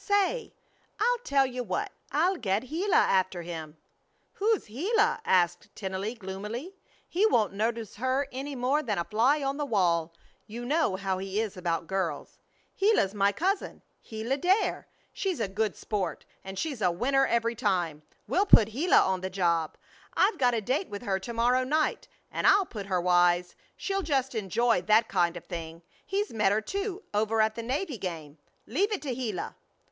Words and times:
Say! 0.03 0.55
I'll 0.99 1.19
tell 1.19 1.45
you 1.45 1.63
what. 1.63 1.91
I'll 2.11 2.35
get 2.35 2.69
Gila 2.69 2.95
after 2.95 3.43
him." 3.43 3.77
"Who's 4.33 4.65
Gila?" 4.65 5.21
asked 5.23 5.69
Tennelly, 5.75 6.15
gloomily. 6.17 6.73
"He 7.07 7.27
won't 7.27 7.53
notice 7.53 7.97
her 7.97 8.27
any 8.31 8.55
more 8.55 8.81
than 8.81 8.97
a 8.97 9.03
fly 9.03 9.43
on 9.43 9.57
the 9.57 9.65
wall. 9.67 10.11
You 10.47 10.65
know 10.65 10.95
how 10.95 11.19
he 11.19 11.39
is 11.39 11.55
about 11.55 11.85
girls." 11.85 12.39
"Gila's 12.79 13.13
my 13.13 13.31
cousin. 13.31 13.83
Gila 14.03 14.37
Dare. 14.37 14.87
She's 15.13 15.39
a 15.39 15.47
good 15.47 15.75
sport, 15.75 16.25
and 16.43 16.57
she's 16.57 16.81
a 16.81 16.89
winner 16.89 17.27
every 17.27 17.53
time. 17.53 18.01
We'll 18.27 18.47
put 18.47 18.71
Gila 18.71 18.97
on 19.01 19.21
the 19.21 19.29
job. 19.29 19.77
I've 20.17 20.39
got 20.39 20.55
a 20.55 20.61
date 20.61 20.89
with 20.89 21.03
her 21.03 21.19
to 21.19 21.31
morrow 21.31 21.63
night 21.63 22.07
and 22.31 22.47
I'll 22.47 22.65
put 22.65 22.87
her 22.87 22.99
wise. 22.99 23.55
She'll 23.77 24.01
just 24.01 24.33
enjoy 24.33 24.81
that 24.81 25.07
kind 25.07 25.37
of 25.37 25.45
thing. 25.45 25.83
He's 26.03 26.33
met 26.33 26.51
her, 26.51 26.59
too, 26.59 27.03
over 27.13 27.39
at 27.39 27.53
the 27.53 27.61
Navy 27.61 27.99
game. 27.99 28.39
Leave 28.65 28.91
it 28.91 29.03
to 29.03 29.13
Gila." 29.13 29.55